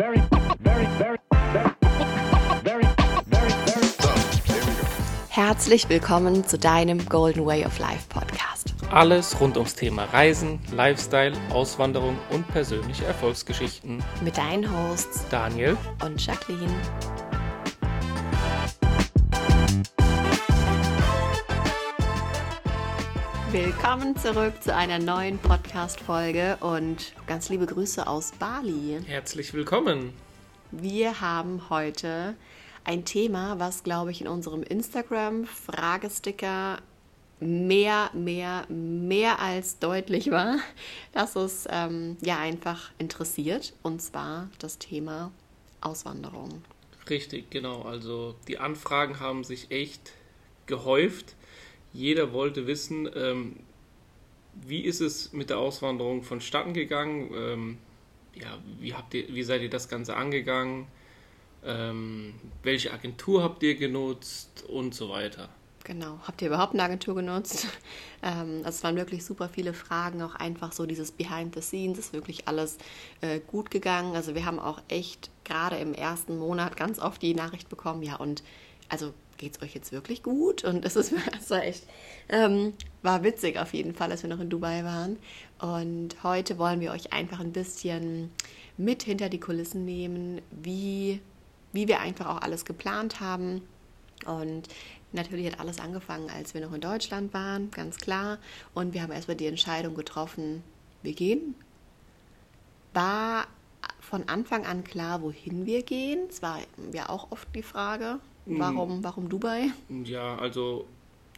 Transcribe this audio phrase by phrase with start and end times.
[0.00, 0.16] very,
[0.60, 1.70] very, very, very,
[2.64, 2.84] very,
[3.26, 3.90] very, very.
[5.28, 8.74] Herzlich willkommen zu deinem Golden Way of Life Podcast.
[8.90, 14.02] Alles rund ums Thema Reisen, Lifestyle, Auswanderung und persönliche Erfolgsgeschichten.
[14.24, 16.72] Mit deinen Hosts Daniel, und Jacqueline.
[23.52, 29.00] Willkommen zurück zu einer neuen Podcast-Folge und ganz liebe Grüße aus Bali.
[29.04, 30.12] herzlich willkommen.
[30.70, 32.36] Wir haben heute
[32.84, 36.78] ein Thema, was, glaube ich, in unserem Instagram-Fragesticker
[37.40, 40.58] mehr, mehr, mehr als deutlich war,
[41.12, 43.72] dass es ähm, ja einfach interessiert.
[43.82, 45.32] Und zwar das Thema
[45.80, 46.62] Auswanderung.
[47.08, 47.82] Richtig, genau.
[47.82, 50.12] Also die Anfragen haben sich echt
[50.66, 51.34] gehäuft.
[51.92, 53.56] Jeder wollte wissen, ähm,
[54.54, 57.30] wie ist es mit der Auswanderung vonstatten gegangen?
[57.34, 57.78] Ähm,
[58.34, 60.86] ja, wie, habt ihr, wie seid ihr das Ganze angegangen?
[61.64, 65.48] Ähm, welche Agentur habt ihr genutzt und so weiter?
[65.84, 66.18] Genau.
[66.26, 67.66] Habt ihr überhaupt eine Agentur genutzt?
[68.22, 71.98] Ähm, also es waren wirklich super viele Fragen, auch einfach so dieses Behind the Scenes,
[71.98, 72.76] ist wirklich alles
[73.22, 74.14] äh, gut gegangen.
[74.14, 78.16] Also wir haben auch echt gerade im ersten Monat ganz oft die Nachricht bekommen, ja
[78.16, 78.42] und
[78.90, 80.64] also geht es euch jetzt wirklich gut?
[80.64, 81.84] Und es ist es war echt,
[82.28, 85.18] ähm, war witzig auf jeden Fall, als wir noch in Dubai waren.
[85.58, 88.30] Und heute wollen wir euch einfach ein bisschen
[88.76, 91.20] mit hinter die Kulissen nehmen, wie,
[91.72, 93.62] wie wir einfach auch alles geplant haben.
[94.26, 94.68] Und
[95.12, 98.38] natürlich hat alles angefangen, als wir noch in Deutschland waren, ganz klar.
[98.74, 100.62] Und wir haben erstmal die Entscheidung getroffen,
[101.02, 101.54] wir gehen.
[102.92, 103.46] War
[104.00, 106.26] von Anfang an klar, wohin wir gehen.
[106.28, 106.58] Es war
[106.92, 108.20] ja auch oft die Frage,
[108.58, 109.70] warum, warum Dubai?
[110.04, 110.86] Ja, also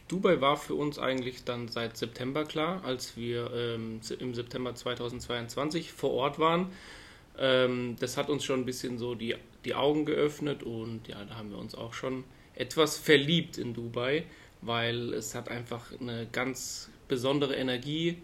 [0.07, 5.91] Dubai war für uns eigentlich dann seit September klar, als wir ähm, im September 2022
[5.91, 6.67] vor Ort waren.
[7.37, 11.35] Ähm, das hat uns schon ein bisschen so die, die Augen geöffnet und ja, da
[11.35, 12.23] haben wir uns auch schon
[12.55, 14.25] etwas verliebt in Dubai,
[14.61, 18.17] weil es hat einfach eine ganz besondere Energie.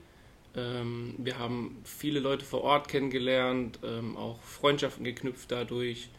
[0.55, 6.09] Ähm, wir haben viele Leute vor Ort kennengelernt, ähm, auch Freundschaften geknüpft dadurch.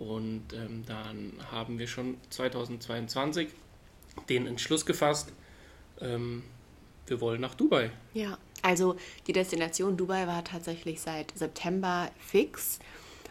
[0.00, 3.48] Und ähm, dann haben wir schon 2022
[4.30, 5.30] den Entschluss gefasst,
[6.00, 6.42] ähm,
[7.06, 7.90] wir wollen nach Dubai.
[8.14, 8.96] Ja, also
[9.26, 12.78] die Destination Dubai war tatsächlich seit September fix.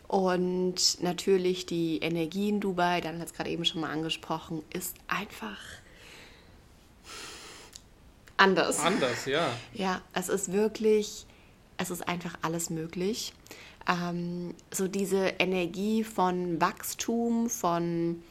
[0.07, 4.95] Und natürlich die Energie in Dubai, dann hat es gerade eben schon mal angesprochen, ist
[5.07, 5.59] einfach
[8.37, 8.79] anders.
[8.79, 9.53] Anders, ja.
[9.73, 11.25] Ja, es ist wirklich,
[11.77, 13.33] es ist einfach alles möglich.
[13.89, 18.21] Ähm, so diese Energie von Wachstum, von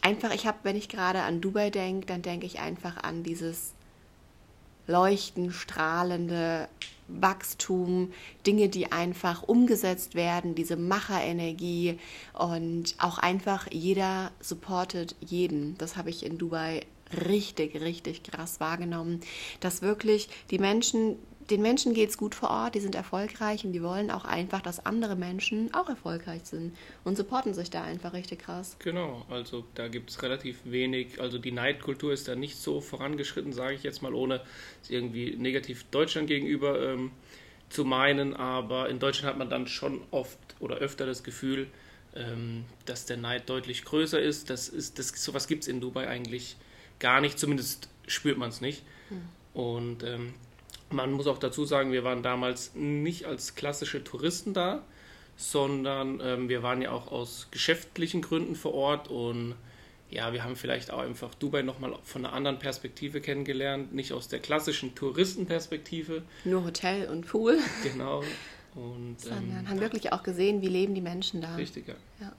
[0.00, 3.74] einfach, ich habe, wenn ich gerade an Dubai denke, dann denke ich einfach an dieses
[4.86, 6.68] leuchten, strahlende
[7.08, 8.12] Wachstum,
[8.46, 11.98] Dinge, die einfach umgesetzt werden, diese Macherenergie
[12.32, 15.76] und auch einfach jeder supportet jeden.
[15.78, 16.82] Das habe ich in Dubai
[17.28, 19.20] richtig, richtig krass wahrgenommen,
[19.60, 21.16] dass wirklich die Menschen,
[21.50, 24.60] den Menschen geht es gut vor Ort, die sind erfolgreich und die wollen auch einfach,
[24.60, 28.76] dass andere Menschen auch erfolgreich sind und supporten sich da einfach richtig krass.
[28.78, 33.52] Genau, also da gibt es relativ wenig, also die Neidkultur ist da nicht so vorangeschritten,
[33.52, 34.40] sage ich jetzt mal, ohne
[34.82, 37.10] es irgendwie negativ Deutschland gegenüber ähm,
[37.68, 41.66] zu meinen, aber in Deutschland hat man dann schon oft oder öfter das Gefühl,
[42.14, 44.48] ähm, dass der Neid deutlich größer ist.
[44.50, 46.56] Das ist das, sowas gibt es in Dubai eigentlich
[47.00, 48.82] gar nicht, zumindest spürt man es nicht.
[49.54, 50.34] Und ähm,
[50.94, 54.82] man muss auch dazu sagen, wir waren damals nicht als klassische Touristen da,
[55.36, 59.54] sondern ähm, wir waren ja auch aus geschäftlichen Gründen vor Ort und
[60.10, 64.28] ja, wir haben vielleicht auch einfach Dubai nochmal von einer anderen Perspektive kennengelernt, nicht aus
[64.28, 68.22] der klassischen Touristenperspektive, Nur Hotel und Pool, genau.
[68.74, 71.54] Und sondern ähm, haben wirklich auch gesehen, wie leben die Menschen da.
[71.54, 71.94] richtig, ja.
[72.20, 72.32] Ja.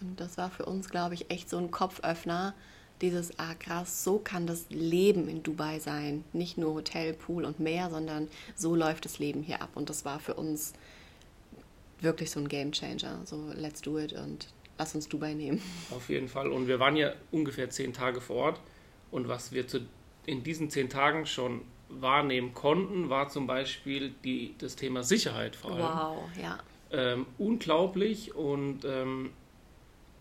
[0.00, 2.54] Und das war für uns, glaube ich, echt so ein Kopföffner.
[3.02, 6.24] Dieses, ah krass, so kann das Leben in Dubai sein.
[6.32, 9.70] Nicht nur Hotel, Pool und Meer, sondern so läuft das Leben hier ab.
[9.74, 10.72] Und das war für uns
[12.00, 13.20] wirklich so ein Game Changer.
[13.24, 14.46] So, let's do it und
[14.78, 15.60] lass uns Dubai nehmen.
[15.90, 16.50] Auf jeden Fall.
[16.50, 18.60] Und wir waren ja ungefähr zehn Tage vor Ort.
[19.10, 19.80] Und was wir zu,
[20.24, 25.72] in diesen zehn Tagen schon wahrnehmen konnten, war zum Beispiel die, das Thema Sicherheit vor
[25.72, 25.82] allem.
[25.82, 26.58] Wow, ja.
[26.92, 29.30] Ähm, unglaublich und ähm,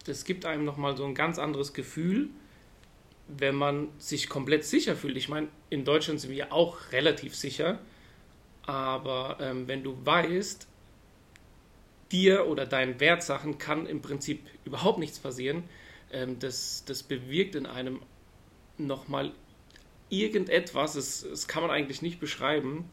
[0.05, 2.29] das gibt einem nochmal so ein ganz anderes Gefühl,
[3.37, 5.17] wenn man sich komplett sicher fühlt.
[5.17, 7.79] Ich meine, in Deutschland sind wir ja auch relativ sicher,
[8.63, 10.67] aber ähm, wenn du weißt,
[12.11, 15.63] dir oder deinen Wertsachen kann im Prinzip überhaupt nichts passieren,
[16.11, 18.01] ähm, das, das bewirkt in einem
[18.77, 19.31] nochmal
[20.09, 22.89] irgendetwas, das, das kann man eigentlich nicht beschreiben,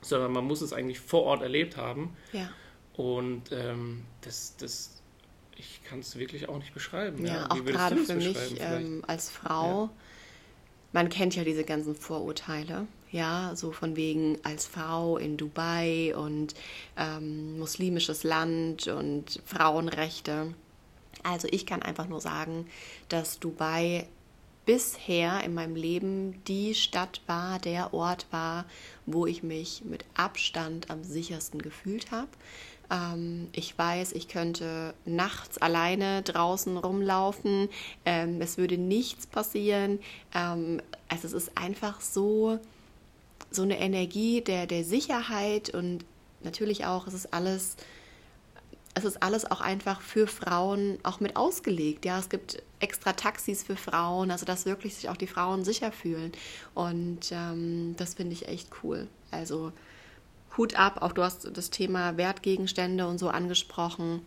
[0.00, 2.16] sondern man muss es eigentlich vor Ort erlebt haben.
[2.32, 2.50] Ja.
[2.94, 5.01] Und ähm, das, das,
[5.56, 7.24] ich kann es wirklich auch nicht beschreiben.
[7.24, 9.90] Ja, Wie auch gerade für mich ähm, als Frau.
[10.92, 16.54] Man kennt ja diese ganzen Vorurteile, ja, so von wegen als Frau in Dubai und
[16.98, 20.54] ähm, muslimisches Land und Frauenrechte.
[21.22, 22.66] Also ich kann einfach nur sagen,
[23.08, 24.06] dass Dubai
[24.66, 28.64] bisher in meinem Leben die Stadt war, der Ort war,
[29.06, 32.28] wo ich mich mit Abstand am sichersten gefühlt habe.
[32.92, 37.68] Ähm, ich weiß, ich könnte nachts alleine draußen rumlaufen.
[38.04, 39.98] Ähm, es würde nichts passieren.
[40.34, 42.58] Ähm, also es ist einfach so,
[43.50, 46.04] so eine Energie der, der Sicherheit und
[46.42, 47.76] natürlich auch, es ist alles
[48.94, 52.04] es ist alles auch einfach für Frauen auch mit ausgelegt.
[52.04, 55.92] Ja, es gibt extra Taxis für Frauen, also dass wirklich sich auch die Frauen sicher
[55.92, 56.32] fühlen.
[56.74, 59.08] Und ähm, das finde ich echt cool.
[59.30, 59.72] Also
[60.56, 64.22] Hut ab, auch du hast das Thema Wertgegenstände und so angesprochen.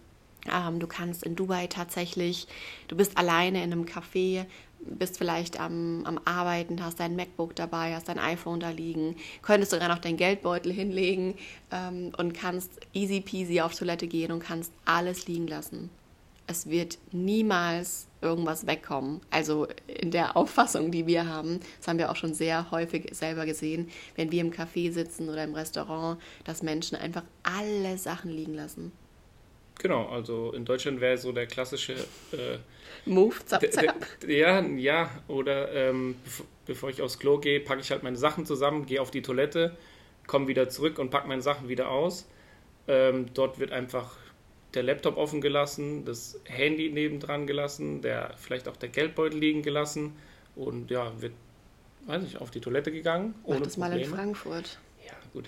[0.51, 2.47] Ähm, du kannst in Dubai tatsächlich,
[2.87, 4.45] du bist alleine in einem Café,
[4.79, 9.71] bist vielleicht am, am Arbeiten, hast dein MacBook dabei, hast dein iPhone da liegen, könntest
[9.71, 11.35] sogar noch deinen Geldbeutel hinlegen
[11.71, 15.89] ähm, und kannst easy peasy auf Toilette gehen und kannst alles liegen lassen.
[16.47, 19.21] Es wird niemals irgendwas wegkommen.
[19.31, 23.45] Also in der Auffassung, die wir haben, das haben wir auch schon sehr häufig selber
[23.45, 28.53] gesehen, wenn wir im Café sitzen oder im Restaurant, dass Menschen einfach alle Sachen liegen
[28.53, 28.91] lassen.
[29.79, 31.93] Genau, also in Deutschland wäre so der klassische
[32.31, 32.57] äh,
[33.05, 34.07] Move, zap, zap.
[34.25, 38.45] Ja, ja, oder ähm, bev- bevor ich aufs Klo gehe, packe ich halt meine Sachen
[38.45, 39.75] zusammen, gehe auf die Toilette,
[40.27, 42.25] komme wieder zurück und packe meine Sachen wieder aus.
[42.87, 44.15] Ähm, dort wird einfach
[44.75, 50.13] der Laptop offen gelassen, das Handy nebendran gelassen, der, vielleicht auch der Geldbeutel liegen gelassen
[50.55, 51.33] und ja, wird,
[52.05, 53.35] weiß ich, auf die Toilette gegangen.
[53.47, 54.15] Mach das mal in Probleme.
[54.15, 54.79] Frankfurt.
[55.05, 55.45] Ja, gut.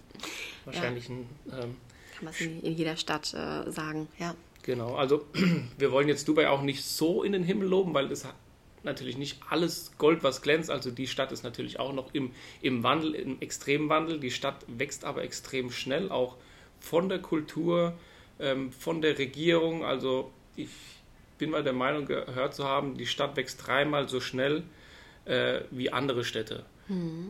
[0.64, 1.76] Wahrscheinlich ein ähm,
[2.14, 4.34] Kann man es in, in jeder Stadt äh, sagen, ja.
[4.62, 5.26] Genau, also
[5.78, 8.34] wir wollen jetzt Dubai auch nicht so in den Himmel loben, weil es hat
[8.84, 10.70] natürlich nicht alles Gold, was glänzt.
[10.70, 14.20] Also die Stadt ist natürlich auch noch im, im Wandel, im extremen Wandel.
[14.20, 16.36] Die Stadt wächst aber extrem schnell, auch
[16.80, 17.94] von der Kultur,
[18.42, 19.84] ähm, von der Regierung.
[19.84, 20.68] Also ich
[21.38, 24.64] bin mal der Meinung gehört zu haben, die Stadt wächst dreimal so schnell
[25.24, 26.66] äh, wie andere Städte.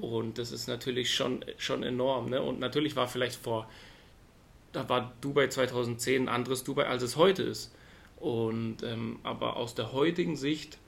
[0.00, 2.30] Und das ist natürlich schon, schon enorm.
[2.30, 2.42] Ne?
[2.42, 3.68] Und natürlich war vielleicht vor
[4.72, 7.72] da war Dubai 2010 ein anderes Dubai, als es heute ist.
[8.16, 10.78] Und ähm, aber aus der heutigen Sicht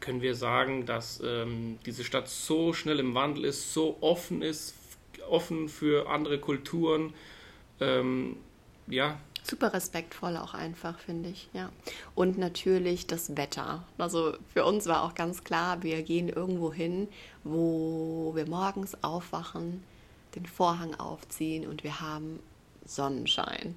[0.00, 4.74] können wir sagen, dass ähm, diese Stadt so schnell im Wandel ist, so offen ist,
[5.28, 7.12] offen für andere Kulturen.
[7.80, 8.36] Ähm,
[8.86, 11.70] ja, Super respektvoll auch einfach, finde ich, ja.
[12.14, 13.84] Und natürlich das Wetter.
[13.98, 17.08] Also für uns war auch ganz klar, wir gehen irgendwo hin,
[17.42, 19.82] wo wir morgens aufwachen,
[20.36, 22.38] den Vorhang aufziehen und wir haben
[22.86, 23.74] Sonnenschein.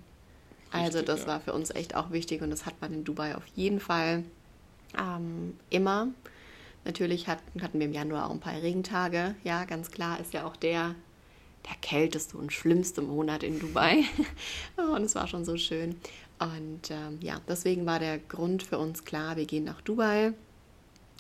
[0.72, 1.28] Also Richtig, das ja.
[1.28, 4.24] war für uns echt auch wichtig und das hat man in Dubai auf jeden Fall
[4.98, 6.08] ähm, immer.
[6.84, 9.36] Natürlich hatten, hatten wir im Januar auch ein paar Regentage.
[9.44, 10.96] Ja, ganz klar ist ja auch der,
[11.68, 14.04] der kälteste und schlimmste Monat in Dubai.
[14.78, 15.96] und es war schon so schön.
[16.40, 20.34] Und ähm, ja, deswegen war der Grund für uns klar, wir gehen nach Dubai.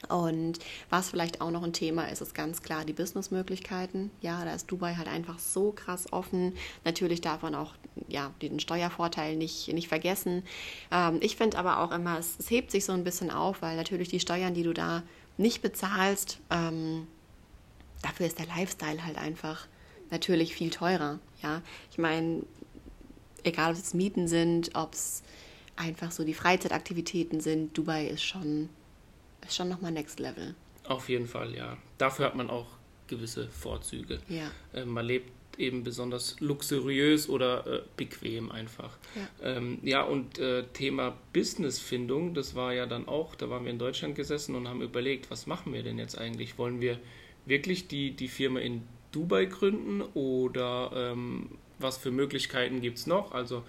[0.09, 0.59] Und
[0.89, 4.11] was vielleicht auch noch ein Thema ist, ist ganz klar die Businessmöglichkeiten.
[4.21, 6.53] Ja, da ist Dubai halt einfach so krass offen.
[6.83, 7.73] Natürlich darf man auch
[8.07, 10.43] ja, den Steuervorteil nicht, nicht vergessen.
[10.91, 13.77] Ähm, ich finde aber auch immer, es, es hebt sich so ein bisschen auf, weil
[13.77, 15.03] natürlich die Steuern, die du da
[15.37, 17.07] nicht bezahlst, ähm,
[18.01, 19.67] dafür ist der Lifestyle halt einfach
[20.11, 21.19] natürlich viel teurer.
[21.41, 22.43] Ja, ich meine,
[23.43, 25.23] egal ob es Mieten sind, ob es
[25.75, 28.69] einfach so die Freizeitaktivitäten sind, Dubai ist schon,
[29.45, 30.55] ist schon nochmal Next Level.
[30.87, 31.77] auf jeden Fall, ja.
[31.97, 32.67] Dafür hat man auch
[33.07, 34.19] gewisse Vorzüge.
[34.29, 34.51] Ja.
[34.73, 38.97] Äh, man lebt eben besonders luxuriös oder äh, bequem einfach.
[39.15, 39.57] Ja.
[39.57, 43.79] Ähm, ja, und äh, Thema Businessfindung, das war ja dann auch, da waren wir in
[43.79, 46.57] Deutschland gesessen und haben überlegt, was machen wir denn jetzt eigentlich?
[46.57, 46.99] Wollen wir
[47.45, 48.83] wirklich die, die Firma in
[49.15, 53.31] Dubai gründen oder ähm, was für Möglichkeiten gibt es noch?
[53.33, 53.63] Also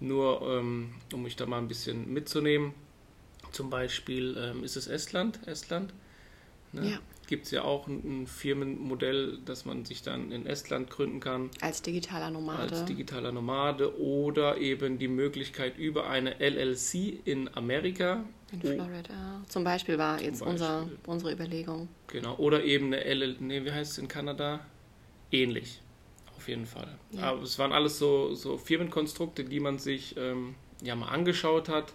[0.00, 2.74] nur, ähm, um mich da mal ein bisschen mitzunehmen,
[3.52, 5.92] zum Beispiel ähm, ist es Estland, Estland.
[6.72, 6.90] Ne?
[6.92, 6.98] Ja.
[7.26, 11.50] Gibt es ja auch ein, ein Firmenmodell, dass man sich dann in Estland gründen kann
[11.60, 12.62] Als digitaler Nomade.
[12.62, 18.24] als digitaler Nomade oder eben die Möglichkeit über eine LLC in Amerika.
[18.50, 19.42] in Florida.
[19.48, 20.98] Zum Beispiel war jetzt Unser, Beispiel.
[21.06, 21.88] unsere Überlegung.
[22.08, 24.60] Genau, oder eben eine LL, nee, wie heißt es in Kanada?
[25.32, 25.80] Ähnlich,
[26.36, 26.98] auf jeden Fall.
[27.12, 27.22] Ja.
[27.24, 31.92] Aber es waren alles so, so Firmenkonstrukte, die man sich ähm, ja mal angeschaut hat.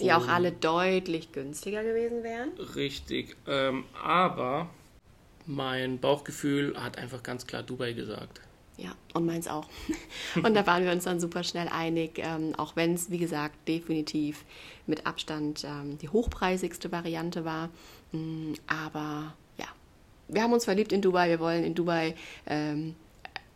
[0.00, 2.50] Die auch alle deutlich günstiger gewesen wären.
[2.74, 4.68] Richtig, ähm, aber
[5.46, 8.40] mein Bauchgefühl hat einfach ganz klar Dubai gesagt.
[8.76, 9.68] Ja, und meins auch.
[10.42, 13.68] Und da waren wir uns dann super schnell einig, ähm, auch wenn es, wie gesagt,
[13.68, 14.44] definitiv
[14.86, 17.70] mit Abstand ähm, die hochpreisigste Variante war.
[18.10, 19.34] Mm, aber
[20.28, 22.14] wir haben uns verliebt in Dubai, wir wollen in Dubai
[22.46, 22.94] ähm,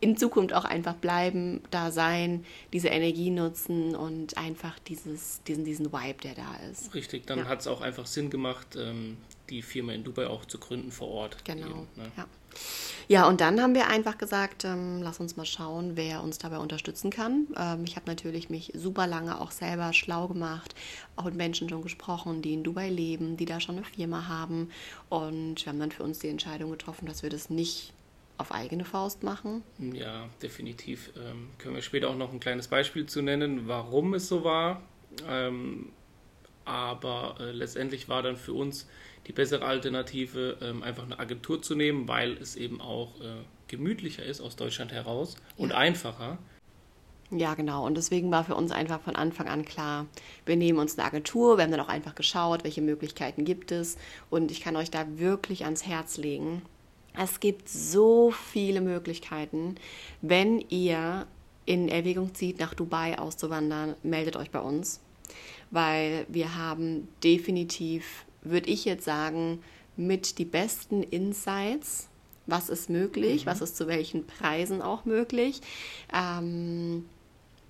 [0.01, 5.91] in Zukunft auch einfach bleiben, da sein, diese Energie nutzen und einfach dieses, diesen, diesen
[5.91, 6.93] Vibe, der da ist.
[6.93, 7.45] Richtig, dann Ja.
[7.45, 9.17] hat es auch einfach Sinn gemacht, ähm,
[9.49, 11.43] die Firma in Dubai auch zu gründen vor Ort.
[11.43, 11.67] Genau.
[11.67, 12.11] Eben, ne?
[12.15, 12.25] ja.
[13.07, 16.59] Ja, und dann haben wir einfach gesagt, ähm, lass uns mal schauen, wer uns dabei
[16.59, 17.47] unterstützen kann.
[17.57, 20.75] Ähm, ich habe natürlich mich super lange auch selber schlau gemacht,
[21.15, 24.69] auch mit Menschen schon gesprochen, die in Dubai leben, die da schon eine Firma haben.
[25.09, 27.93] Und wir haben dann für uns die Entscheidung getroffen, dass wir das nicht
[28.37, 29.63] auf eigene Faust machen.
[29.79, 31.11] Ja, definitiv.
[31.17, 34.83] Ähm, können wir später auch noch ein kleines Beispiel zu nennen, warum es so war.
[35.27, 35.91] Ähm,
[36.63, 38.87] aber äh, letztendlich war dann für uns
[39.29, 44.25] die bessere Alternative, ähm, einfach eine Agentur zu nehmen, weil es eben auch äh, gemütlicher
[44.25, 45.77] ist aus Deutschland heraus und Ja.
[45.77, 46.39] einfacher.
[47.31, 47.85] Ja, genau.
[47.85, 50.07] Und deswegen war für uns einfach von Anfang an klar,
[50.47, 51.57] wir nehmen uns eine Agentur.
[51.57, 53.97] Wir haben dann auch einfach geschaut, welche Möglichkeiten gibt es.
[54.31, 56.63] Und ich kann euch da wirklich ans Herz legen.
[57.15, 59.75] Es gibt so viele Möglichkeiten.
[60.23, 61.27] Wenn ihr
[61.67, 64.99] in Erwägung zieht, nach Dubai auszuwandern, meldet euch bei uns.
[65.69, 69.61] Weil wir haben definitiv, würde ich jetzt sagen,
[69.95, 72.07] mit die besten Insights.
[72.47, 73.45] Was ist möglich?
[73.45, 75.61] Was ist zu welchen Preisen auch möglich?
[76.11, 77.05] Ähm,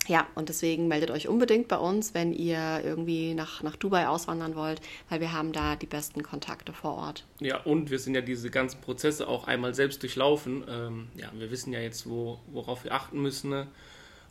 [0.06, 4.56] ja, und deswegen meldet euch unbedingt bei uns, wenn ihr irgendwie nach, nach Dubai auswandern
[4.56, 7.26] wollt, weil wir haben da die besten Kontakte vor Ort.
[7.40, 10.64] Ja, und wir sind ja diese ganzen Prozesse auch einmal selbst durchlaufen.
[10.68, 13.68] Ähm, ja, wir wissen ja jetzt, wo, worauf wir achten müssen, ne?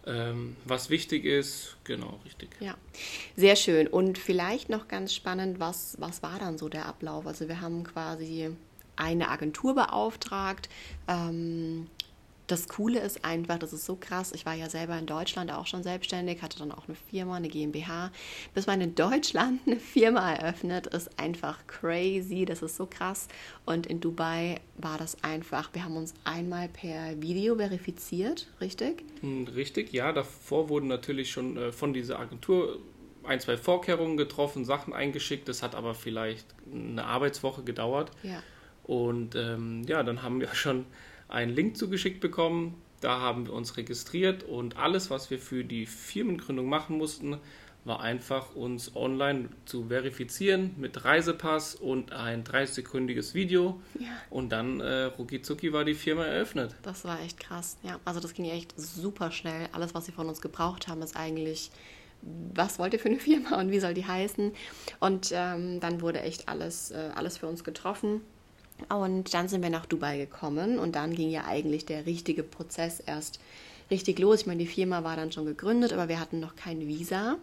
[0.06, 1.78] Ähm, was wichtig ist.
[1.84, 2.50] Genau, richtig.
[2.60, 2.76] Ja,
[3.36, 3.88] sehr schön.
[3.88, 7.28] Und vielleicht noch ganz spannend, was, was war dann so der Ablauf?
[7.28, 8.50] Also wir haben quasi
[8.96, 10.70] eine Agentur beauftragt.
[11.08, 11.88] Ähm,
[12.52, 14.32] das Coole ist einfach, das ist so krass.
[14.34, 17.48] Ich war ja selber in Deutschland auch schon selbstständig, hatte dann auch eine Firma, eine
[17.48, 18.12] GmbH.
[18.56, 22.46] Bis man in Deutschland eine Firma eröffnet, ist einfach crazy.
[22.46, 23.28] Das ist so krass.
[23.66, 25.70] Und in Dubai war das einfach.
[25.74, 29.04] Wir haben uns einmal per Video verifiziert, richtig?
[29.22, 30.12] Hm, Richtig, ja.
[30.12, 32.80] Davor wurden natürlich schon äh, von dieser Agentur
[33.24, 35.48] ein, zwei Vorkehrungen getroffen, Sachen eingeschickt.
[35.48, 38.12] Das hat aber vielleicht eine Arbeitswoche gedauert.
[38.24, 38.42] Ja.
[38.84, 40.86] Und ähm, ja, dann haben wir schon
[41.30, 42.76] einen Link zugeschickt bekommen.
[43.02, 47.38] Da haben wir uns registriert und alles, was wir für die Firmengründung machen mussten,
[47.86, 53.82] war einfach uns online zu verifizieren mit Reisepass und ein 30-sekündiges Video.
[53.98, 54.08] Ja.
[54.30, 56.76] Und dann äh, rucki war die Firma eröffnet.
[56.84, 57.78] Das war echt krass.
[57.84, 59.70] Ja, also das ging echt super schnell.
[59.72, 61.72] Alles, was sie von uns gebraucht haben, ist eigentlich,
[62.54, 64.52] was wollt ihr für eine Firma und wie soll die heißen?
[65.00, 68.22] Und ähm, dann wurde echt alles, äh, alles für uns getroffen.
[68.88, 73.00] Und dann sind wir nach Dubai gekommen und dann ging ja eigentlich der richtige Prozess
[73.00, 73.40] erst
[73.92, 74.42] richtig los.
[74.42, 77.38] Ich meine, die Firma war dann schon gegründet, aber wir hatten noch kein Visa.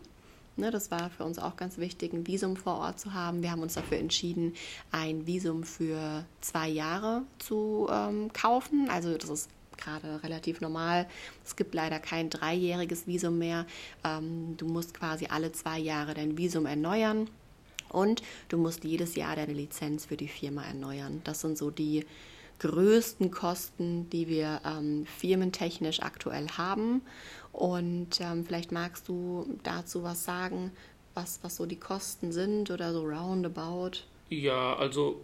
[0.58, 3.42] Ne, das war für uns auch ganz wichtig, ein Visum vor Ort zu haben.
[3.42, 4.54] Wir haben uns dafür entschieden,
[4.90, 8.88] ein Visum für zwei Jahre zu ähm, kaufen.
[8.88, 11.06] Also das ist gerade relativ normal.
[11.44, 13.66] Es gibt leider kein dreijähriges Visum mehr.
[14.02, 17.28] Ähm, du musst quasi alle zwei Jahre dein Visum erneuern.
[17.96, 21.22] Und du musst jedes Jahr deine Lizenz für die Firma erneuern.
[21.24, 22.04] Das sind so die
[22.58, 27.00] größten Kosten, die wir ähm, firmentechnisch aktuell haben.
[27.52, 30.72] Und ähm, vielleicht magst du dazu was sagen,
[31.14, 34.02] was, was so die Kosten sind oder so roundabout.
[34.28, 35.22] Ja, also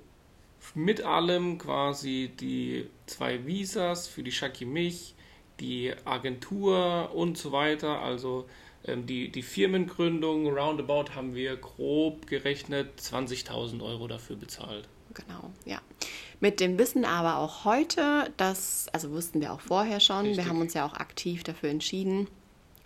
[0.75, 5.15] mit allem quasi die zwei Visas für die Shaki Mich,
[5.61, 8.01] die Agentur und so weiter.
[8.01, 8.47] Also
[8.87, 14.89] die, die Firmengründung, roundabout haben wir grob gerechnet 20.000 Euro dafür bezahlt.
[15.15, 15.81] Genau, ja.
[16.41, 20.39] Mit dem Wissen aber auch heute, das, also wussten wir auch vorher schon, Richtig.
[20.39, 22.29] wir haben uns ja auch aktiv dafür entschieden.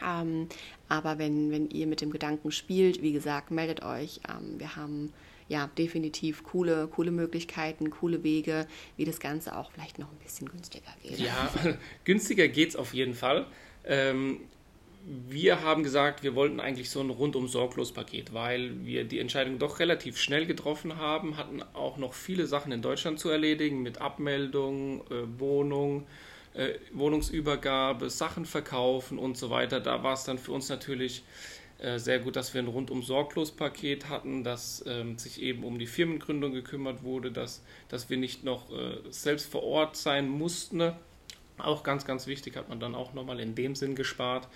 [0.04, 0.48] Ähm,
[0.88, 4.20] aber wenn, wenn ihr mit dem Gedanken spielt, wie gesagt, meldet euch.
[4.28, 5.12] Ähm, wir haben
[5.48, 10.48] ja definitiv coole, coole Möglichkeiten, coole Wege, wie das Ganze auch vielleicht noch ein bisschen
[10.48, 11.18] günstiger geht.
[11.18, 11.50] Ja,
[12.04, 13.46] günstiger geht es auf jeden Fall.
[13.84, 14.40] Ähm,
[15.06, 19.60] wir haben gesagt, wir wollten eigentlich so ein rundum sorglos Paket, weil wir die Entscheidung
[19.60, 24.00] doch relativ schnell getroffen haben, hatten auch noch viele Sachen in Deutschland zu erledigen mit
[24.00, 26.06] Abmeldung, äh, Wohnung,
[26.54, 29.78] äh, Wohnungsübergabe, Sachen verkaufen und so weiter.
[29.78, 31.22] Da war es dann für uns natürlich
[31.78, 35.78] äh, sehr gut, dass wir ein rundum sorglos Paket hatten, dass ähm, sich eben um
[35.78, 40.92] die Firmengründung gekümmert wurde, dass, dass wir nicht noch äh, selbst vor Ort sein mussten.
[41.58, 44.48] Auch ganz, ganz wichtig hat man dann auch nochmal in dem Sinn gespart.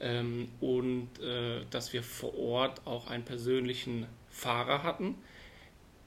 [0.00, 5.14] Ähm, und äh, dass wir vor Ort auch einen persönlichen Fahrer hatten,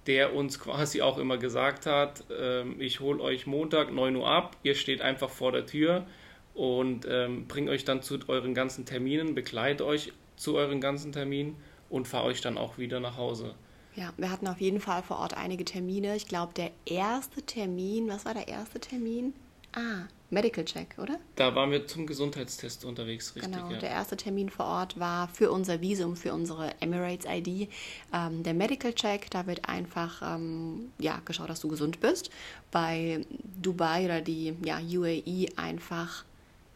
[0.05, 4.57] der uns quasi auch immer gesagt hat, ähm, ich hole euch Montag 9 Uhr ab,
[4.63, 6.05] ihr steht einfach vor der Tür
[6.53, 11.55] und ähm, bringe euch dann zu euren ganzen Terminen, begleite euch zu euren ganzen Terminen
[11.89, 13.55] und fahre euch dann auch wieder nach Hause.
[13.95, 16.15] Ja, wir hatten auf jeden Fall vor Ort einige Termine.
[16.15, 19.33] Ich glaube, der erste Termin, was war der erste Termin?
[19.73, 21.19] Ah, Medical Check, oder?
[21.35, 23.51] Da waren wir zum Gesundheitstest unterwegs, richtig?
[23.51, 23.77] Genau, ja.
[23.79, 27.69] der erste Termin vor Ort war für unser Visum, für unsere Emirates ID.
[28.13, 32.29] Ähm, der Medical Check, da wird einfach ähm, ja, geschaut, dass du gesund bist.
[32.71, 33.25] Bei
[33.61, 36.25] Dubai oder die ja, UAE einfach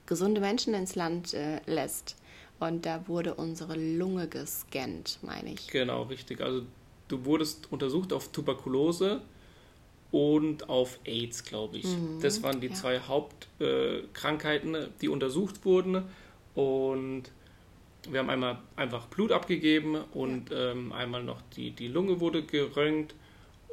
[0.07, 2.15] gesunde Menschen ins Land äh, lässt.
[2.59, 5.67] Und da wurde unsere Lunge gescannt, meine ich.
[5.67, 6.41] Genau, richtig.
[6.41, 6.63] Also
[7.07, 9.21] du wurdest untersucht auf Tuberkulose
[10.13, 11.87] und auf AIDS, glaube ich.
[12.21, 12.79] das waren die Mhm, ja.
[12.79, 16.03] zwei Hauptkrankheiten, die untersucht wurden.
[16.53, 17.23] Und
[18.07, 23.15] wir haben einmal einfach Blut abgegeben und ähm, einmal noch die, die Lunge wurde geröntgt.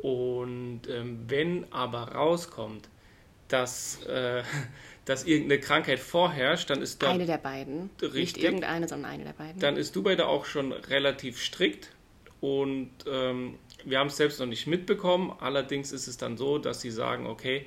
[0.00, 2.88] Und ähm, wenn aber rauskommt,
[3.48, 4.42] dass, äh,
[5.04, 7.90] dass irgendeine Krankheit vorherrscht, dann ist da Eine der beiden.
[8.00, 8.44] Nicht Richtig.
[8.44, 9.60] irgendeine, sondern eine der beiden.
[9.60, 11.90] dann ist Dubai da auch schon relativ strikt
[12.40, 15.32] und ähm, wir haben es selbst noch nicht mitbekommen.
[15.40, 17.66] Allerdings ist es dann so, dass sie sagen, okay,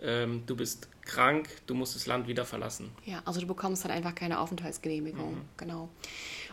[0.00, 2.90] ähm, du bist krank, du musst das Land wieder verlassen.
[3.04, 5.40] Ja, also du bekommst dann einfach keine Aufenthaltsgenehmigung, Mhm.
[5.56, 5.88] genau.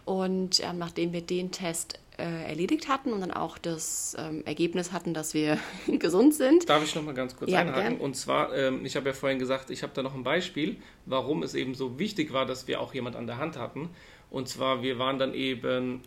[0.05, 4.91] Und ähm, nachdem wir den Test äh, erledigt hatten und dann auch das ähm, Ergebnis
[4.93, 7.81] hatten, dass wir gesund sind, Darf ich noch mal ganz kurz Ja, einhaken?
[7.81, 7.97] gern.
[7.97, 11.43] Und zwar, ähm, ich habe ja vorhin gesagt, ich habe da noch ein Beispiel, warum
[11.43, 13.89] es eben so wichtig war, dass wir auch jemand an der Hand hatten.
[14.31, 16.01] Und zwar, wir waren dann eben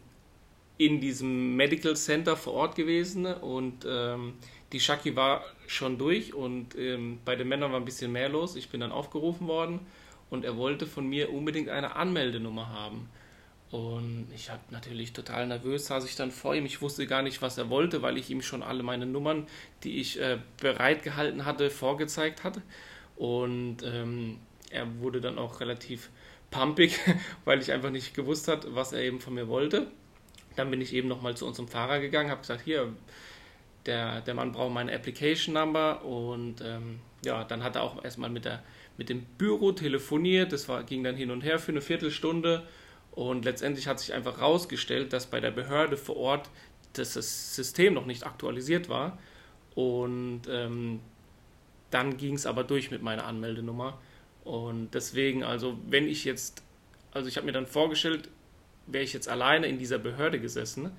[0.79, 4.35] in diesem Medical Center vor Ort gewesen und ähm,
[4.73, 8.55] die Shaki war schon durch und ähm, bei den Männern war ein bisschen mehr los.
[8.57, 9.81] Ich bin dann aufgerufen worden
[10.31, 13.09] und er wollte von mir unbedingt eine Anmeldenummer haben.
[13.71, 16.65] Und ich habe natürlich total nervös, saß ich dann vor ihm.
[16.65, 19.47] Ich wusste gar nicht, was er wollte, weil ich ihm schon alle meine Nummern,
[19.85, 22.63] die ich äh, bereitgehalten hatte, vorgezeigt hatte.
[23.17, 24.39] Und ähm,
[24.71, 26.09] er wurde dann auch relativ
[26.51, 26.99] pumpig,
[27.45, 29.89] weil ich einfach nicht gewusst hat, was er eben von mir wollte.
[30.59, 32.93] Dann bin ich eben nochmal zu unserem Fahrer gegangen, habe gesagt, hier,
[33.87, 36.05] der, der Mann braucht meine Application Number.
[36.05, 38.49] Und ähm, ja, dann hat er auch erstmal mit,
[38.97, 42.67] mit dem Büro telefoniert, das war, ging dann hin und her für eine Viertelstunde.
[43.13, 46.51] Und letztendlich hat sich einfach herausgestellt, dass bei der Behörde vor Ort
[46.93, 49.19] das, das System noch nicht aktualisiert war.
[49.75, 51.01] Und ähm,
[51.91, 53.99] dann ging es aber durch mit meiner Anmeldenummer.
[54.45, 56.63] Und deswegen, also wenn ich jetzt,
[57.13, 58.29] also ich habe mir dann vorgestellt,
[58.91, 60.91] wäre ich jetzt alleine in dieser Behörde gesessen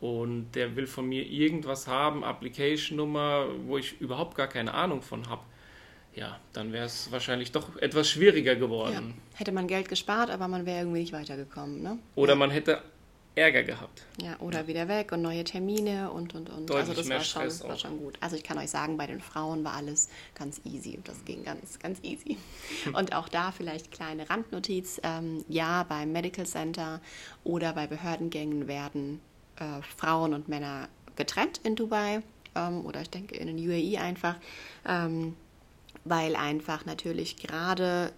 [0.00, 5.28] und der will von mir irgendwas haben, Application-Nummer, wo ich überhaupt gar keine Ahnung von
[5.28, 5.42] habe,
[6.14, 9.14] ja, dann wäre es wahrscheinlich doch etwas schwieriger ja, geworden.
[9.34, 11.98] hätte man Geld gespart, aber man wäre irgendwie nicht weitergekommen, ne?
[12.14, 12.82] Oder man hätte
[13.34, 14.04] Ärger gehabt.
[14.20, 16.68] Ja, oder wieder weg und neue Termine und und und.
[16.68, 17.78] Deutlich also das mehr war schon, Stress war auch.
[17.78, 18.18] schon gut.
[18.20, 21.44] Also ich kann euch sagen, bei den Frauen war alles ganz easy und das ging
[21.44, 22.36] ganz, ganz easy.
[22.92, 25.00] Und auch da vielleicht kleine Randnotiz.
[25.02, 27.00] Ähm, ja, beim Medical Center
[27.44, 29.20] oder bei Behördengängen werden
[29.56, 32.22] äh, Frauen und Männer getrennt in Dubai
[32.54, 34.36] ähm, oder ich denke in den UAE einfach,
[34.86, 35.36] ähm,
[36.04, 38.12] weil einfach natürlich gerade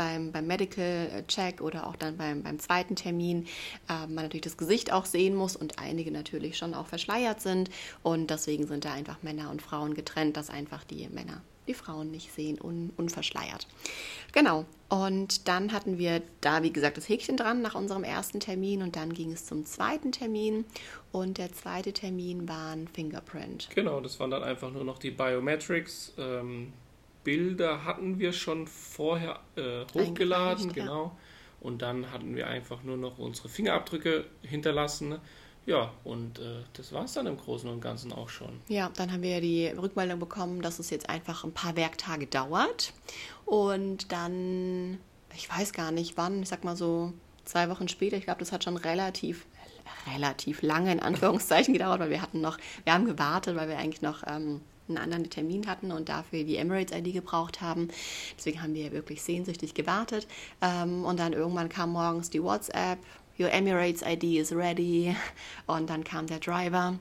[0.00, 3.46] beim, beim Medical Check oder auch dann beim, beim zweiten Termin
[3.86, 7.68] äh, man natürlich das Gesicht auch sehen muss und einige natürlich schon auch verschleiert sind.
[8.02, 12.10] Und deswegen sind da einfach Männer und Frauen getrennt, dass einfach die Männer die Frauen
[12.10, 13.68] nicht sehen, un, unverschleiert.
[14.32, 14.64] Genau.
[14.88, 18.96] Und dann hatten wir da, wie gesagt, das Häkchen dran nach unserem ersten Termin und
[18.96, 20.64] dann ging es zum zweiten Termin.
[21.12, 23.68] Und der zweite Termin war ein Fingerprint.
[23.74, 26.14] Genau, das waren dann einfach nur noch die Biometrics.
[26.16, 26.72] Ähm,
[27.24, 30.72] Bilder hatten wir schon vorher äh, hochgeladen, Eingetragen, ja.
[30.72, 31.16] genau.
[31.60, 35.18] Und dann hatten wir einfach nur noch unsere Fingerabdrücke hinterlassen.
[35.66, 38.60] Ja, und äh, das war es dann im Großen und Ganzen auch schon.
[38.68, 42.94] Ja, dann haben wir die Rückmeldung bekommen, dass es jetzt einfach ein paar Werktage dauert.
[43.44, 44.98] Und dann,
[45.34, 47.12] ich weiß gar nicht wann, ich sag mal so
[47.44, 49.44] zwei Wochen später, ich glaube, das hat schon relativ,
[50.14, 54.02] relativ lange in Anführungszeichen gedauert, weil wir hatten noch, wir haben gewartet, weil wir eigentlich
[54.02, 57.88] noch ähm, einen anderen Termin hatten und dafür die Emirates-ID gebraucht haben.
[58.36, 60.26] Deswegen haben wir wirklich sehnsüchtig gewartet.
[60.60, 62.98] Ähm, und dann irgendwann kam morgens die WhatsApp,
[63.38, 65.16] Your Emirates ID is ready.
[65.66, 66.98] Und dann kam der Driver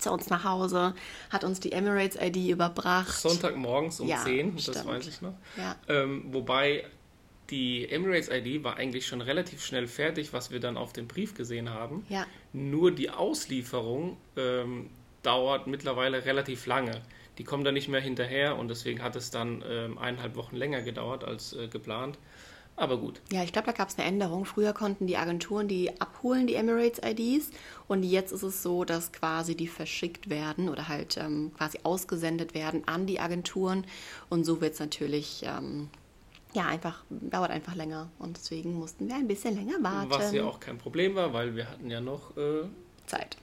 [0.00, 0.94] zu uns nach Hause,
[1.30, 3.12] hat uns die Emirates ID überbracht.
[3.12, 4.86] Sonntagmorgens um Ja, 10, das stimmt.
[4.86, 5.34] weiß ich noch.
[5.56, 5.76] Ja.
[5.88, 6.84] Ähm, wobei
[7.50, 11.34] die Emirates ID war eigentlich schon relativ schnell fertig, was wir dann auf dem Brief
[11.34, 12.04] gesehen haben.
[12.08, 12.26] Ja.
[12.52, 14.90] Nur die Auslieferung ähm,
[15.22, 17.02] dauert mittlerweile relativ lange.
[17.38, 20.82] Die kommen da nicht mehr hinterher und deswegen hat es dann ähm, eineinhalb Wochen länger
[20.82, 22.18] gedauert als äh, geplant.
[22.76, 23.22] Aber gut.
[23.32, 24.44] Ja, ich glaube, da gab es eine Änderung.
[24.44, 27.50] Früher konnten die Agenturen die abholen, die Emirates-IDs.
[27.88, 32.54] Und jetzt ist es so, dass quasi die verschickt werden oder halt ähm, quasi ausgesendet
[32.54, 33.86] werden an die Agenturen.
[34.28, 35.88] Und so wird es natürlich ähm,
[36.52, 38.10] ja, einfach, dauert einfach länger.
[38.18, 40.10] Und deswegen mussten wir ein bisschen länger warten.
[40.10, 42.64] Was ja auch kein Problem war, weil wir hatten ja noch, äh,
[43.06, 43.36] Zeit.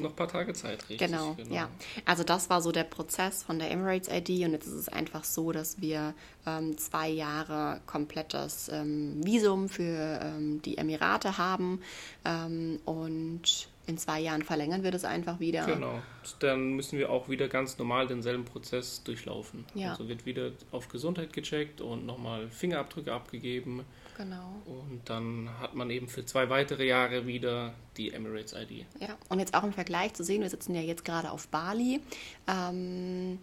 [0.00, 0.98] noch ein paar Tage Zeit, richtig?
[0.98, 1.68] Genau, ja.
[2.04, 5.24] Also das war so der Prozess von der Emirates ID und jetzt ist es einfach
[5.24, 6.14] so, dass wir
[6.46, 11.80] ähm, zwei Jahre komplettes ähm, Visum für ähm, die Emirate haben
[12.24, 15.64] ähm, und in zwei Jahren verlängern wir das einfach wieder.
[15.64, 16.00] Genau.
[16.40, 19.64] Dann müssen wir auch wieder ganz normal denselben Prozess durchlaufen.
[19.74, 19.92] Ja.
[19.92, 23.84] Also wird wieder auf Gesundheit gecheckt und nochmal Fingerabdrücke abgegeben.
[24.16, 24.60] Genau.
[24.66, 28.84] Und dann hat man eben für zwei weitere Jahre wieder die Emirates ID.
[29.00, 32.00] Ja, und jetzt auch im Vergleich zu sehen, wir sitzen ja jetzt gerade auf Bali.
[32.46, 33.38] Ähm,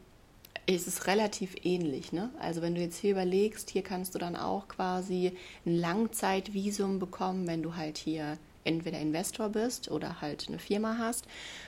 [0.68, 2.12] ist es relativ ähnlich.
[2.12, 2.30] Ne?
[2.40, 5.34] Also wenn du jetzt hier überlegst, hier kannst du dann auch quasi
[5.66, 11.26] ein Langzeitvisum bekommen, wenn du halt hier entweder Investor bist oder halt eine Firma hast.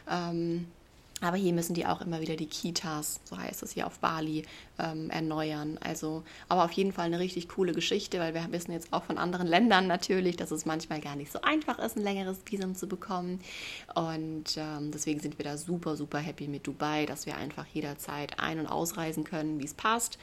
[0.10, 0.68] Ähm,
[1.20, 4.44] aber hier müssen die auch immer wieder die Kitas, so heißt es hier auf Bali,
[4.78, 5.80] ähm, erneuern.
[5.82, 9.18] Also, aber auf jeden Fall eine richtig coole Geschichte, weil wir wissen jetzt auch von
[9.18, 12.88] anderen Ländern natürlich, dass es manchmal gar nicht so einfach ist, ein längeres Visum zu
[12.88, 13.40] bekommen.
[13.96, 18.40] Und ähm, deswegen sind wir da super, super happy mit Dubai, dass wir einfach jederzeit
[18.40, 20.20] ein- und ausreisen können, wie es passt.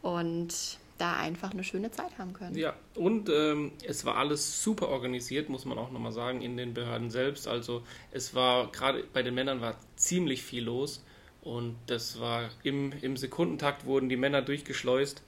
[0.00, 2.56] Und da einfach eine schöne Zeit haben können.
[2.56, 6.74] Ja, und ähm, es war alles super organisiert, muss man auch nochmal sagen, in den
[6.74, 7.48] Behörden selbst.
[7.48, 11.04] Also es war, gerade bei den Männern war ziemlich viel los
[11.40, 15.22] und das war im, im Sekundentakt wurden die Männer durchgeschleust.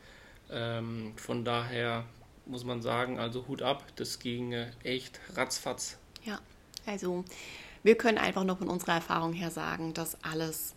[0.51, 2.05] Ähm, von daher
[2.47, 5.99] muss man sagen, also Hut ab, das ging äh, echt ratzfatz.
[6.25, 6.41] Ja,
[6.87, 7.25] also
[7.83, 10.75] wir können einfach nur von unserer Erfahrung her sagen, dass alles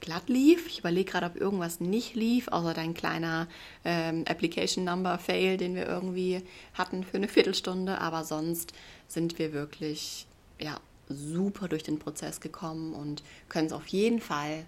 [0.00, 0.66] glatt lief.
[0.66, 3.48] Ich überlege gerade, ob irgendwas nicht lief, außer dein kleiner
[3.84, 6.42] ähm, Application Number Fail, den wir irgendwie
[6.74, 8.00] hatten für eine Viertelstunde.
[8.00, 8.72] Aber sonst
[9.08, 10.26] sind wir wirklich
[10.58, 14.64] ja, super durch den Prozess gekommen und können es auf jeden Fall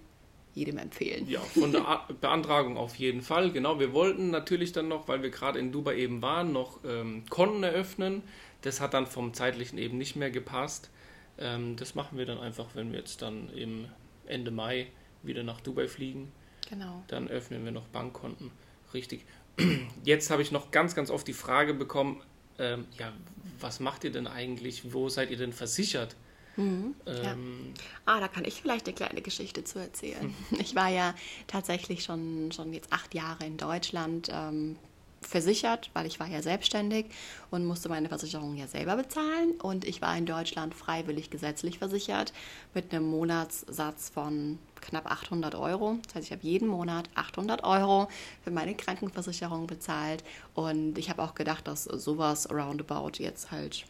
[0.55, 1.27] jedem empfehlen.
[1.29, 3.51] Ja, von der Beantragung auf jeden Fall.
[3.53, 7.25] Genau, wir wollten natürlich dann noch, weil wir gerade in Dubai eben waren, noch ähm,
[7.31, 8.23] Konten eröffnen.
[8.61, 10.91] Das hat dann vom zeitlichen eben nicht mehr gepasst.
[11.39, 13.87] Ähm, das machen wir dann einfach, wenn wir jetzt dann im
[14.27, 14.89] Ende Mai
[15.23, 16.33] wieder nach Dubai fliegen.
[16.69, 17.03] Genau.
[17.09, 18.51] Dann öffnen wir noch Bankkonten.
[18.95, 19.25] Richtig.
[20.05, 22.23] Jetzt habe ich noch ganz, ganz oft die Frage bekommen,
[22.59, 23.13] ähm, ja,
[23.61, 24.93] was macht ihr denn eigentlich?
[24.93, 26.17] Wo seid ihr denn versichert?
[26.57, 27.33] Mhm, ja.
[27.33, 27.73] Ähm,
[28.05, 30.35] Ah, da kann ich vielleicht eine kleine Geschichte zu erzählen.
[30.59, 31.15] Ich war ja
[31.47, 34.77] tatsächlich schon, schon jetzt acht Jahre in Deutschland ähm,
[35.23, 37.07] versichert, weil ich war ja selbstständig
[37.51, 39.53] und musste meine Versicherung ja selber bezahlen.
[39.63, 42.33] Und ich war in Deutschland freiwillig gesetzlich versichert
[42.75, 45.99] mit einem Monatssatz von knapp 800 Euro.
[46.05, 48.09] Das heißt, ich habe jeden Monat 800 Euro
[48.43, 50.25] für meine Krankenversicherung bezahlt.
[50.55, 53.85] Und ich habe auch gedacht, dass sowas roundabout jetzt halt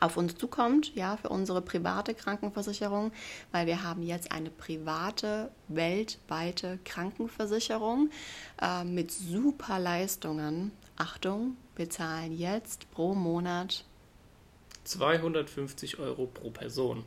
[0.00, 3.12] auf uns zukommt, ja, für unsere private Krankenversicherung,
[3.52, 8.10] weil wir haben jetzt eine private, weltweite Krankenversicherung
[8.60, 10.72] äh, mit super Leistungen.
[10.96, 13.84] Achtung, wir zahlen jetzt pro Monat
[14.84, 17.04] 250 Euro pro Person.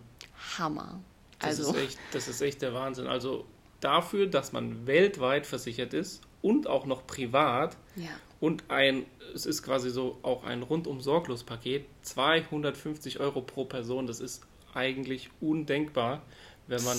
[0.57, 0.99] Hammer.
[1.39, 3.07] Das, Also, ist echt, das ist echt der Wahnsinn.
[3.07, 3.45] Also
[3.79, 8.09] dafür, dass man weltweit versichert ist und auch noch privat ja.
[8.39, 14.05] und ein, es ist quasi so auch ein rundum sorglos Paket, 250 Euro pro Person,
[14.05, 14.43] das ist
[14.75, 16.21] eigentlich undenkbar,
[16.67, 16.97] wenn man,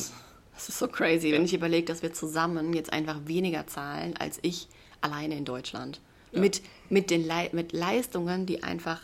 [0.55, 4.41] Das ist so crazy, wenn ich überlege, dass wir zusammen jetzt einfach weniger zahlen als
[4.43, 4.69] ich
[5.01, 6.01] alleine in Deutschland.
[6.33, 9.01] Mit, mit, den Lei mit Leistungen, die einfach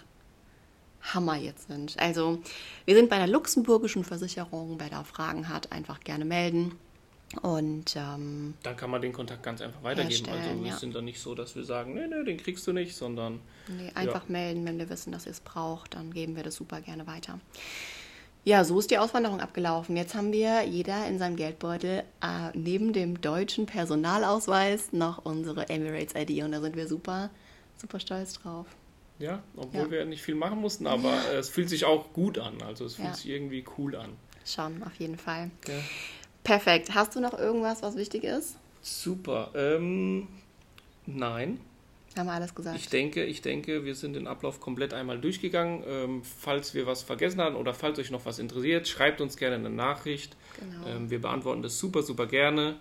[1.01, 1.97] Hammer jetzt sind.
[1.97, 2.43] Also,
[2.87, 4.81] wir sind bei der luxemburgischen Versicherung.
[4.81, 6.73] Wer da Fragen hat, einfach gerne melden.
[7.43, 10.29] Und ähm, dann kann man den Kontakt ganz einfach weitergeben.
[10.31, 10.77] Also wir ja.
[10.77, 13.93] sind dann nicht so, dass wir sagen, nee, nee, den kriegst du nicht, sondern nee,
[13.95, 17.07] einfach melden, wenn wir wissen, dass ihr es braucht, dann geben wir das super gerne
[17.07, 17.39] weiter.
[18.43, 19.97] Ja, so ist die Auswanderung abgelaufen.
[19.97, 26.15] Jetzt haben wir jeder in seinem Geldbeutel äh, neben dem deutschen Personalausweis noch unsere Emirates
[26.17, 27.31] ID und da sind wir super,
[27.77, 28.67] super stolz drauf.
[29.21, 29.91] ja, obwohl Ja.
[29.91, 32.61] wir nicht viel machen mussten, aber es fühlt sich auch gut an.
[32.63, 33.15] Also es fühlt Ja.
[33.15, 34.11] sich irgendwie cool an.
[34.47, 35.51] Schon, auf jeden Fall.
[35.69, 35.75] Ja.
[36.45, 36.95] Perfekt.
[36.95, 38.57] Hast du noch irgendwas, was wichtig ist?
[38.83, 39.51] Super.
[39.55, 40.27] Ähm,
[41.07, 41.61] nein,
[42.17, 42.77] Haben wir alles gesagt?
[42.77, 45.85] Ich denke, ich denke, wir sind den Ablauf komplett einmal durchgegangen.
[45.87, 49.57] Ähm, falls wir was vergessen haben oder falls euch noch was interessiert, schreibt uns gerne
[49.57, 50.35] eine Nachricht.
[50.59, 50.87] Genau.
[50.89, 52.77] Ähm, wir beantworten das super, super gerne.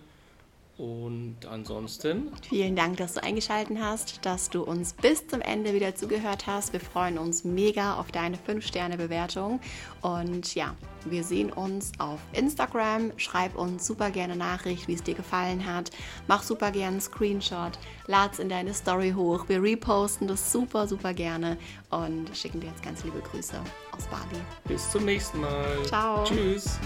[0.76, 5.94] Und ansonsten, Vielen Dank, dass du eingeschaltet hast, dass du uns bis zum Ende wieder
[5.94, 6.72] zugehört hast.
[6.72, 9.60] Wir freuen uns mega auf deine 5-Sterne-Bewertung.
[10.00, 13.12] Und ja, wir sehen uns auf Instagram.
[13.18, 15.90] Schreib uns super gerne Nachricht, wie es dir gefallen hat.
[16.28, 17.78] Mach super gerne einen Screenshot.
[18.06, 19.48] Lad's in deine Story hoch.
[19.48, 21.58] Wir reposten das super, super gerne
[21.90, 23.56] und schicken dir jetzt ganz liebe Grüße
[23.96, 24.42] aus Bali.
[24.66, 25.84] bis zum nächsten Mal.
[25.86, 26.24] Ciao.
[26.24, 26.78] Tschüss.